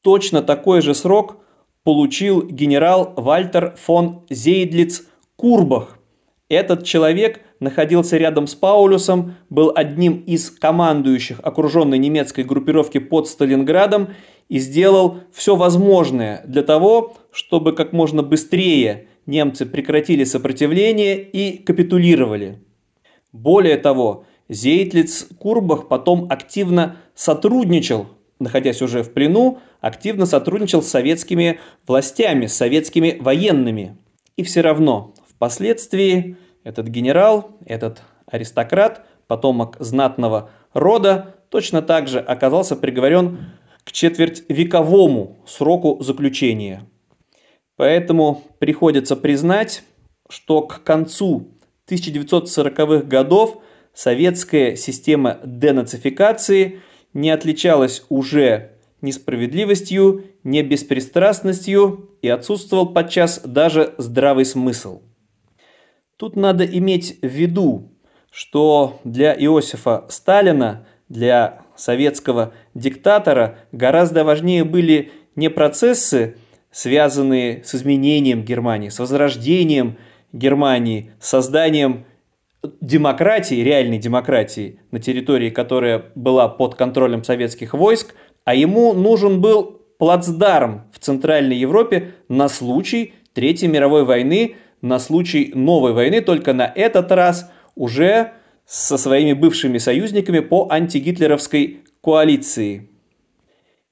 Точно 0.04 0.41
такой 0.41 0.82
же 0.82 0.93
срок 0.93 1.38
получил 1.84 2.46
генерал 2.46 3.13
Вальтер 3.15 3.76
фон 3.78 4.26
Зейдлиц 4.30 5.04
Курбах. 5.43 5.99
Этот 6.47 6.86
человек 6.86 7.41
находился 7.60 8.15
рядом 8.15 8.47
с 8.47 8.56
Паулюсом, 8.56 9.36
был 9.49 9.73
одним 9.75 10.19
из 10.21 10.49
командующих 10.49 11.41
окруженной 11.43 11.97
немецкой 11.97 12.45
группировки 12.45 12.99
под 12.99 13.27
Сталинградом 13.27 14.13
и 14.47 14.58
сделал 14.60 15.17
все 15.34 15.58
возможное 15.58 16.45
для 16.47 16.63
того, 16.63 17.17
чтобы 17.34 17.73
как 17.73 17.91
можно 17.91 18.23
быстрее 18.23 19.08
немцы 19.25 19.65
прекратили 19.65 20.23
сопротивление 20.23 21.21
и 21.21 21.58
капитулировали. 21.58 22.60
Более 23.34 23.75
того, 23.75 24.23
Зейтлиц 24.47 25.27
Курбах 25.39 25.89
потом 25.89 26.27
активно 26.29 26.99
сотрудничал, 27.15 28.08
находясь 28.39 28.82
уже 28.82 29.03
в 29.03 29.12
плену, 29.12 29.60
активно 29.82 30.25
сотрудничал 30.25 30.82
с 30.82 30.88
советскими 30.88 31.60
властями, 31.86 32.45
с 32.45 32.53
советскими 32.53 33.17
военными. 33.19 33.97
И 34.38 34.43
все 34.43 34.62
равно 34.62 35.12
впоследствии 35.43 36.38
этот 36.63 36.88
генерал, 36.88 37.58
этот 37.65 38.01
аристократ, 38.27 39.06
потомок 39.27 39.75
знатного 39.79 40.51
рода, 40.71 41.36
точно 41.49 41.82
так 41.82 42.08
же 42.08 42.21
оказался 42.21 42.77
приговорен 42.77 43.51
к 43.84 43.91
четвертьвековому 43.91 45.39
сроку 45.45 46.01
заключения. 46.01 46.88
Поэтому 47.75 48.41
приходится 48.60 49.17
признать, 49.17 49.84
что 50.29 50.62
к 50.62 50.82
концу 50.84 51.49
1940-х 51.89 53.03
годов 53.06 53.62
советская 53.93 54.77
система 54.77 55.39
денацификации 55.43 56.79
не 57.13 57.32
отличалась 57.32 58.06
уже 58.08 58.77
ни 59.01 59.12
справедливостью, 59.12 60.23
ни 60.45 60.62
беспристрастностью 60.62 62.12
и 62.21 62.29
отсутствовал 62.29 62.93
подчас 62.93 63.41
даже 63.43 63.93
здравый 63.97 64.45
смысл. 64.45 65.01
Тут 66.17 66.36
надо 66.36 66.65
иметь 66.65 67.17
в 67.21 67.28
виду, 67.28 67.91
что 68.32 68.99
для 69.04 69.34
Иосифа 69.34 70.06
Сталина, 70.10 70.86
для 71.10 71.62
советского 71.76 72.54
диктатора 72.73 73.60
гораздо 73.71 74.23
важнее 74.23 74.63
были 74.63 75.12
не 75.36 75.49
процессы, 75.49 76.38
связанные 76.71 77.63
с 77.63 77.76
изменением 77.76 78.43
Германии, 78.43 78.89
с 78.89 78.99
возрождением 78.99 79.97
Германии, 80.32 81.12
созданием 81.19 82.06
демократии, 82.82 83.56
реальной 83.56 83.97
демократии 83.97 84.80
на 84.91 84.99
территории, 84.99 85.49
которая 85.49 86.06
была 86.15 86.47
под 86.47 86.76
контролем 86.76 87.23
советских 87.23 87.73
войск, 87.73 88.15
а 88.45 88.56
ему 88.56 88.93
нужен 88.93 89.41
был 89.41 89.82
плацдарм 89.99 90.84
в 90.91 90.99
Центральной 90.99 91.58
Европе 91.58 92.13
на 92.30 92.49
случай 92.49 93.13
Третьей 93.34 93.67
мировой 93.67 94.06
войны, 94.06 94.56
на 94.84 95.00
случай 95.00 95.54
новой 95.56 95.93
войны, 95.93 96.22
только 96.22 96.54
на 96.54 96.65
этот 96.65 97.12
раз 97.13 97.50
уже 97.74 98.34
со 98.65 98.98
своими 98.98 99.32
бывшими 99.32 99.78
союзниками 99.78 100.39
по 100.39 100.67
антигитлеровской 100.69 101.84
коалиции. 102.04 102.89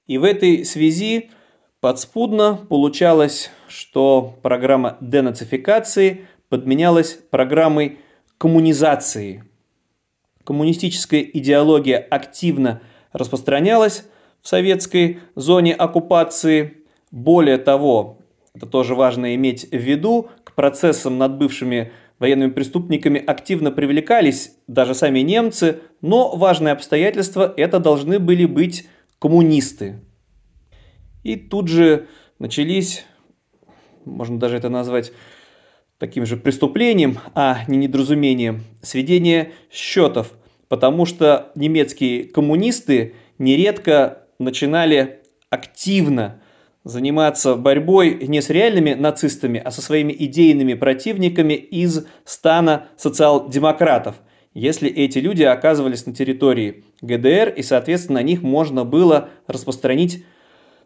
И 0.05 0.17
в 0.17 0.25
этой 0.25 0.65
связи 0.65 1.31
подспудно 1.79 2.59
получалось, 2.69 3.51
что 3.69 4.37
программа 4.41 4.97
денацификации 4.99 6.27
подменялась 6.49 7.17
программой 7.29 7.99
коммунизации. 8.37 9.45
Коммунистическая 10.43 11.21
идеология 11.21 11.99
активно 11.99 12.81
распространялась 13.13 14.03
в 14.41 14.49
советской 14.49 15.19
зоне 15.35 15.73
оккупации. 15.73 16.79
Более 17.11 17.57
того, 17.57 18.17
это 18.53 18.65
тоже 18.65 18.95
важно 18.95 19.35
иметь 19.35 19.69
в 19.71 19.77
виду, 19.77 20.29
процессам 20.61 21.17
над 21.17 21.39
бывшими 21.39 21.91
военными 22.19 22.51
преступниками 22.51 23.19
активно 23.19 23.71
привлекались 23.71 24.51
даже 24.67 24.93
сами 24.93 25.21
немцы, 25.21 25.79
но 26.01 26.35
важное 26.35 26.71
обстоятельство– 26.73 27.51
это 27.57 27.79
должны 27.79 28.19
были 28.19 28.45
быть 28.45 28.87
коммунисты. 29.17 30.01
И 31.23 31.35
тут 31.35 31.67
же 31.67 32.05
начались, 32.37 33.05
можно 34.05 34.39
даже 34.39 34.55
это 34.55 34.69
назвать 34.69 35.13
таким 35.97 36.27
же 36.27 36.37
преступлением, 36.37 37.17
а 37.33 37.63
не 37.67 37.77
недоразумением, 37.77 38.65
сведение 38.83 39.53
счетов, 39.71 40.31
потому 40.67 41.07
что 41.07 41.51
немецкие 41.55 42.25
коммунисты 42.25 43.15
нередко 43.39 44.27
начинали 44.37 45.21
активно 45.49 46.40
заниматься 46.83 47.55
борьбой 47.55 48.27
не 48.27 48.41
с 48.41 48.49
реальными 48.49 48.93
нацистами, 48.93 49.61
а 49.63 49.71
со 49.71 49.81
своими 49.81 50.13
идейными 50.17 50.73
противниками 50.73 51.53
из 51.53 52.05
стана 52.25 52.87
социал-демократов, 52.97 54.15
если 54.53 54.89
эти 54.89 55.19
люди 55.19 55.43
оказывались 55.43 56.05
на 56.05 56.13
территории 56.13 56.83
ГДР, 57.01 57.49
и, 57.55 57.61
соответственно, 57.61 58.19
на 58.19 58.23
них 58.23 58.41
можно 58.41 58.83
было 58.83 59.29
распространить 59.47 60.25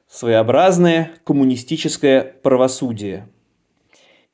своеобразное 0.08 1.12
коммунистическое 1.24 2.22
правосудие. 2.22 3.30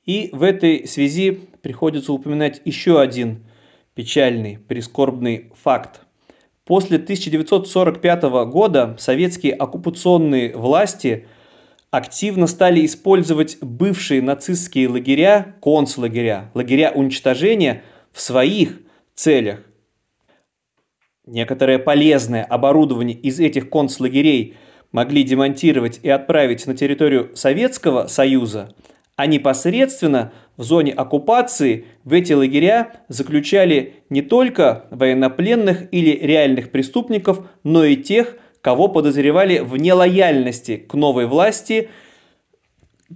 И 0.05 0.29
в 0.33 0.43
этой 0.43 0.87
связи 0.87 1.47
приходится 1.61 2.11
упоминать 2.11 2.61
еще 2.65 2.99
один 2.99 3.45
печальный, 3.93 4.57
прискорбный 4.57 5.51
факт. 5.61 6.01
После 6.65 6.97
1945 6.97 8.23
года 8.49 8.95
советские 8.99 9.53
оккупационные 9.53 10.57
власти– 10.57 11.27
активно 11.91 12.47
стали 12.47 12.85
использовать 12.85 13.57
бывшие 13.61 14.21
нацистские 14.21 14.87
лагеря, 14.87 15.55
концлагеря, 15.61 16.49
лагеря 16.53 16.91
уничтожения 16.91 17.83
в 18.13 18.21
своих 18.21 18.79
целях. 19.13 19.59
Некоторое 21.27 21.77
полезное 21.77 22.43
оборудование 22.43 23.15
из 23.15 23.39
этих 23.39 23.69
концлагерей 23.69 24.57
могли 24.91 25.23
демонтировать 25.23 25.99
и 26.01 26.09
отправить 26.09 26.65
на 26.65 26.75
территорию 26.75 27.31
Советского 27.35 28.07
Союза, 28.07 28.73
а 29.15 29.27
непосредственно 29.27 30.33
в 30.57 30.63
зоне 30.63 30.93
оккупации 30.93 31.85
в 32.03 32.13
эти 32.13 32.33
лагеря 32.33 33.03
заключали 33.07 33.95
не 34.09 34.21
только 34.21 34.85
военнопленных 34.91 35.93
или 35.93 36.11
реальных 36.11 36.71
преступников, 36.71 37.47
но 37.63 37.85
и 37.85 37.97
тех, 37.97 38.37
кого 38.61 38.87
подозревали 38.87 39.59
в 39.59 39.75
нелояльности 39.77 40.77
к 40.77 40.93
новой 40.93 41.25
власти, 41.25 41.89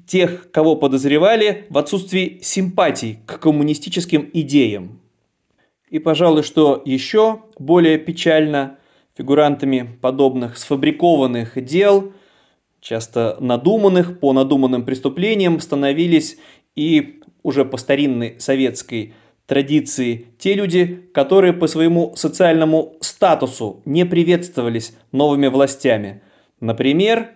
тех, 0.07 0.51
кого 0.51 0.75
подозревали 0.75 1.65
в 1.69 1.77
отсутствии 1.77 2.39
симпатий 2.41 3.19
к 3.25 3.39
коммунистическим 3.39 4.29
идеям. 4.33 4.99
И, 5.89 5.99
пожалуй, 5.99 6.43
что 6.43 6.81
еще 6.83 7.43
более 7.57 7.97
печально, 7.97 8.77
фигурантами 9.15 9.97
подобных 10.01 10.57
сфабрикованных 10.57 11.63
дел, 11.63 12.11
часто 12.81 13.37
надуманных 13.39 14.19
по 14.19 14.33
надуманным 14.33 14.83
преступлениям, 14.83 15.59
становились 15.59 16.37
и 16.75 17.21
уже 17.43 17.63
по 17.63 17.77
старинной 17.77 18.35
советской 18.39 19.13
традиции 19.45 20.27
те 20.37 20.53
люди, 20.53 21.09
которые 21.13 21.53
по 21.53 21.67
своему 21.67 22.15
социальному 22.15 22.95
статусу 23.01 23.81
не 23.85 24.05
приветствовались 24.05 24.95
новыми 25.11 25.47
властями. 25.47 26.21
Например, 26.59 27.31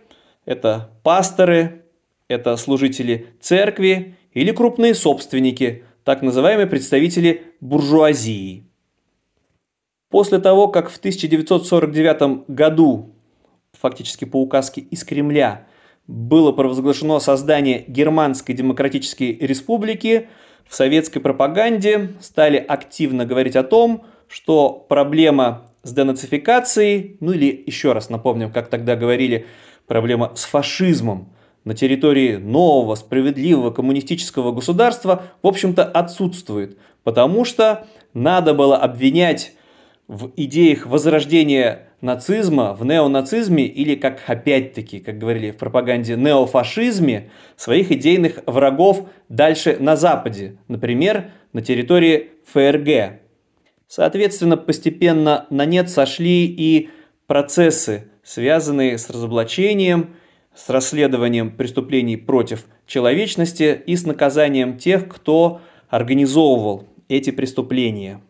это 0.45 0.89
пасторы, 1.04 1.86
это 2.28 2.56
служители 2.58 3.28
церкви 3.39 4.15
или 4.34 4.52
крупные 4.52 4.95
собственники, 4.95 5.84
так 6.04 6.22
называемые 6.22 6.67
представители 6.67 7.43
буржуазии. 7.62 8.65
После 10.10 10.39
того, 10.39 10.67
как 10.69 10.89
в 10.89 10.98
1949 10.98 12.45
году, 12.48 13.13
фактически 13.74 14.26
по 14.26 14.41
указке 14.41 14.82
из 14.82 15.04
Кремля, 15.04 15.67
было 16.08 16.52
провозглашено 16.52 17.19
создание 17.19 17.86
Германской 17.88 18.56
Демократической 18.56 19.38
Республики, 19.39 20.28
в 20.70 20.76
советской 20.76 21.20
пропаганде 21.20 22.12
стали 22.22 22.58
активно 22.58 23.26
говорить 23.26 23.56
о 23.56 23.64
том, 23.64 24.06
что 24.28 24.70
проблема 24.88 25.66
с 25.82 25.92
денацификацией, 25.92 27.18
ну 27.20 27.32
или 27.32 27.64
еще 27.66 27.94
раз 27.94 28.10
напомним, 28.10 28.52
как 28.52 28.70
тогда 28.70 28.96
говорили, 28.96 29.48
проблема 29.88 30.32
с 30.36 30.46
фашизмом 30.46 31.34
на 31.64 31.74
территории 31.74 32.36
нового 32.36 32.94
справедливого 32.94 33.72
коммунистического 33.72 34.52
государства, 34.52 35.24
в 35.42 35.48
общем-то, 35.48 35.84
отсутствует, 35.84 36.78
потому 37.04 37.46
что 37.46 37.88
надо 38.14 38.54
было 38.54 38.78
обвинять 38.78 39.54
в 40.08 40.32
идеях 40.36 40.86
возрождения 40.86 41.88
нацизма, 42.02 42.74
в 42.74 42.86
неонацизме 42.86 43.66
или, 43.66 43.96
как 43.96 44.22
опять-таки, 44.28 45.00
как 45.00 45.18
говорили 45.18 45.52
в 45.52 45.58
пропаганде, 45.58 46.16
неофашизме 46.16 47.30
своих 47.56 47.92
идейных 47.92 48.40
врагов 48.46 49.08
дальше 49.28 49.78
на 49.80 49.96
Западе, 49.96 50.58
например, 50.68 51.32
на 51.54 51.62
территории 51.62 52.30
ФРГ. 52.54 53.20
Соответственно, 53.88 54.56
постепенно 54.56 55.48
на 55.50 55.66
нет 55.66 55.90
сошли 55.90 56.46
и 56.46 56.90
процессы, 57.28 58.10
связанные 58.24 58.98
с 58.98 59.10
разоблачением, 59.10 60.16
с 60.56 60.70
расследованием 60.70 61.52
преступлений 61.52 62.18
против 62.18 62.66
человечности 62.86 63.82
и 63.86 63.96
с 63.96 64.06
наказанием 64.06 64.78
тех, 64.78 65.08
кто 65.08 65.62
организовывал 65.90 66.88
эти 67.08 67.32
преступления. 67.32 68.22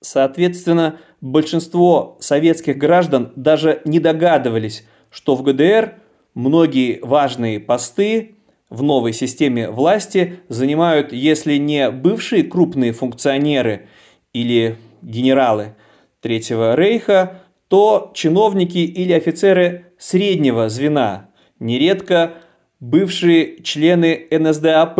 Соответственно, 0.00 1.00
большинство 1.20 2.16
советских 2.20 2.76
граждан 2.76 3.32
даже 3.36 3.82
не 3.84 4.00
догадывались, 4.00 4.86
что 5.10 5.34
в 5.34 5.42
ГДР 5.42 5.94
многие 6.34 7.00
важные 7.02 7.60
посты 7.60 8.36
в 8.70 8.82
новой 8.82 9.12
системе 9.12 9.70
власти 9.70 10.40
занимают, 10.48 11.12
если 11.12 11.56
не 11.56 11.90
бывшие 11.90 12.44
крупные 12.44 12.92
функционеры 12.92 13.88
или 14.32 14.76
генералы 15.02 15.74
Третьего 16.20 16.74
Рейха, 16.74 17.40
то 17.68 18.10
чиновники 18.14 18.78
или 18.78 19.12
офицеры 19.12 19.86
среднего 19.98 20.68
звена, 20.68 21.30
нередко 21.58 22.34
бывшие 22.80 23.62
члены 23.62 24.26
НСДАП, 24.30 24.98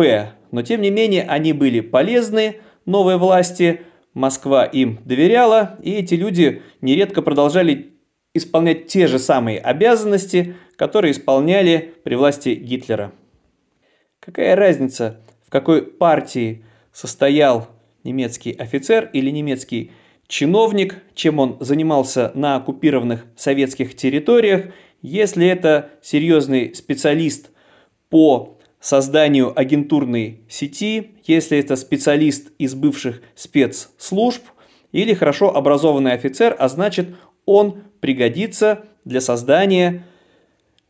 но 0.51 0.61
тем 0.63 0.81
не 0.81 0.89
менее 0.89 1.23
они 1.23 1.53
были 1.53 1.79
полезны 1.79 2.57
новой 2.85 3.17
власти– 3.17 3.81
Москва 4.13 4.65
им 4.65 4.99
доверяла, 5.05 5.77
и 5.81 5.91
эти 5.93 6.15
люди 6.15 6.61
нередко 6.81 7.21
продолжали 7.21 7.93
исполнять 8.33 8.87
те 8.87 9.07
же 9.07 9.19
самые 9.19 9.59
обязанности, 9.59 10.55
которые 10.75 11.11
исполняли 11.11 11.93
при 12.03 12.15
власти 12.15 12.49
Гитлера. 12.49 13.11
Какая 14.19 14.55
разница, 14.55 15.21
в 15.45 15.49
какой 15.49 15.83
партии 15.83 16.63
состоял 16.91 17.69
немецкий 18.03 18.51
офицер 18.51 19.09
или 19.13 19.29
немецкий 19.29 19.91
чиновник, 20.27 21.01
чем 21.15 21.39
он 21.39 21.57
занимался 21.59 22.31
на 22.35 22.57
оккупированных 22.57 23.25
советских 23.35 23.95
территориях, 23.95 24.73
если 25.01 25.47
это 25.47 25.91
серьезный 26.01 26.75
специалист 26.75 27.49
по 28.09 28.58
созданию 28.79 29.57
агентурной 29.57 30.41
сети, 30.47 31.15
если 31.25 31.57
это 31.57 31.75
специалист 31.75 32.51
из 32.57 32.75
бывших 32.75 33.21
спецслужб 33.35 34.43
или 34.91 35.13
хорошо 35.13 35.55
образованный 35.55 36.13
офицер, 36.13 36.55
а 36.57 36.69
значит 36.69 37.09
он 37.45 37.83
пригодится 37.99 38.85
для 39.05 39.21
создания 39.21 40.03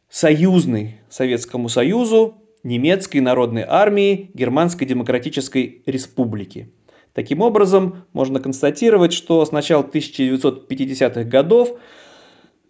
союзной 0.09 0.99
Советскому 1.09 1.69
Союзу 1.69 2.35
немецкой 2.63 3.19
народной 3.19 3.63
армии 3.67 4.31
Германской 4.33 4.85
Демократической 4.85 5.81
Республики. 5.85 6.71
Таким 7.13 7.41
образом, 7.41 8.05
можно 8.13 8.39
констатировать, 8.39 9.13
что 9.13 9.43
с 9.43 9.51
начала 9.51 9.83
1950-х 9.83 11.23
годов 11.23 11.77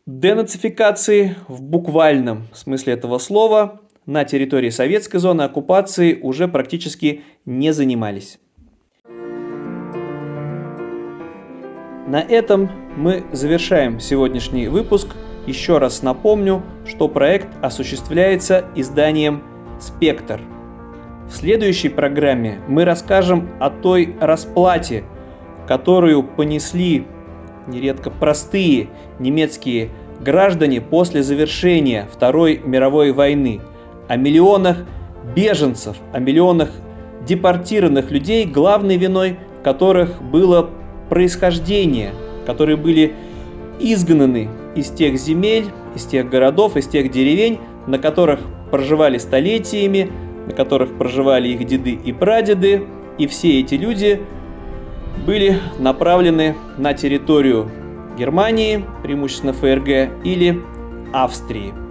денацификации 0.05 1.36
в 1.47 1.62
буквальном 1.62 2.47
смысле 2.53 2.93
этого 2.93 3.17
слова 3.19 3.82
на 4.10 4.26
территории 4.26 4.72
советской 4.72 5.19
зоны 5.19 5.43
оккупации 5.43 6.19
уже 6.19 6.48
практически 6.48 7.22
не 7.45 7.72
занимались. 7.72 8.39
На 12.08 12.19
этом 12.19 12.72
мы 12.98 13.24
завершаем 13.32 14.00
сегодняшний 14.00 14.67
выпуск. 14.67 15.10
Еще 15.45 15.78
раз 15.78 16.02
напомню, 16.02 16.63
что 16.88 17.08
проект 17.08 17.50
осуществляется 17.62 18.65
изданием 18.76 19.43
«Спектр». 19.80 20.41
В 21.30 21.36
следующей 21.36 21.89
программе 21.89 22.62
мы 22.67 22.86
расскажем 22.86 23.48
о 23.60 23.69
той 23.69 24.15
расплате, 24.19 25.04
которую 25.67 26.24
понесли 26.24 27.06
нередко 27.67 28.10
простые 28.10 28.89
немецкие 29.19 29.91
граждане 30.19 30.82
после 30.82 31.22
завершения 31.22 32.10
Второй 32.12 32.58
мировой 32.58 33.12
войны, 33.12 33.62
о 34.10 34.17
миллионах 34.17 34.80
беженцев, 35.34 35.95
о 36.12 36.19
миллионах 36.19 36.69
депортированных 37.26 38.12
людей, 38.12 38.45
главной 38.45 38.98
виной 38.98 39.38
которых 39.63 40.22
было 40.22 40.69
происхождение, 41.10 42.12
которые 42.45 42.76
были 42.76 43.13
изгнаны 43.80 44.50
из 44.76 44.89
тех 44.89 45.17
земель, 45.17 45.65
из 45.95 46.06
тех 46.06 46.30
городов, 46.30 46.76
из 46.76 46.88
тех 46.88 47.12
деревень, 47.12 47.60
на 47.88 48.00
которых 48.00 48.39
проживали 48.72 49.17
столетиями, 49.17 50.12
на 50.48 50.54
которых 50.54 50.98
проживали 50.98 51.50
их 51.50 51.65
деды 51.65 51.91
и 51.91 52.12
прадеды, 52.12 52.84
и 53.17 53.28
все 53.28 53.60
эти 53.60 53.76
люди 53.76 54.22
были 55.26 55.60
направлены 55.78 56.56
на 56.78 56.93
территорию 56.93 57.69
Германии, 58.17 58.84
преимущественно 59.04 59.54
ФРГ, 59.54 60.24
или 60.24 60.60
Австрии. 61.13 61.88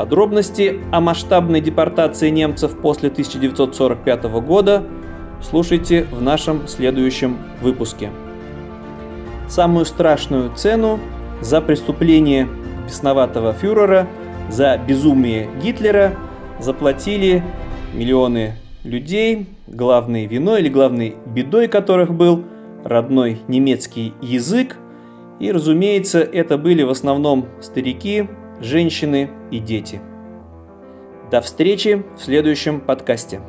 Подробности 0.00 0.80
о 0.92 1.02
масштабной 1.02 1.60
депортации 1.60 2.30
немцев 2.30 2.74
после 2.78 3.10
1945 3.10 4.22
года 4.40 4.82
слушайте 5.42 6.06
в 6.10 6.22
нашем 6.22 6.66
следующем 6.68 7.36
выпуске. 7.60 8.08
Самую 9.46 9.84
страшную 9.84 10.54
цену 10.54 10.98
за 11.42 11.60
преступление 11.60 12.48
бесноватого 12.86 13.52
фюрера, 13.52 14.08
за 14.48 14.78
безумие 14.78 15.50
Гитлера 15.62 16.14
заплатили 16.58 17.42
миллионы 17.92 18.54
людей, 18.84 19.48
главной 19.66 20.24
виной 20.24 20.60
или 20.62 20.70
главной 20.70 21.16
бедой 21.26 21.68
которых 21.68 22.14
был 22.14 22.46
родной 22.84 23.42
немецкий 23.48 24.14
язык. 24.22 24.78
И, 25.40 25.52
разумеется, 25.52 26.20
это 26.20 26.56
были 26.56 26.84
в 26.84 26.90
основном 26.90 27.48
старики, 27.60 28.30
женщины 28.60 29.30
и 29.50 29.58
дети. 29.58 30.00
До 31.30 31.40
встречи 31.40 32.04
в 32.16 32.22
следующем 32.22 32.80
подкасте. 32.80 33.40